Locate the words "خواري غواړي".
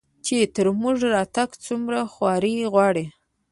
2.13-3.05